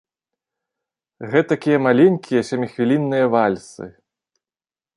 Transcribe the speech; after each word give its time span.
Гэтакія 1.33 1.79
маленькія 1.87 2.41
сяміхвілінныя 2.49 3.25
вальсы. 3.37 3.85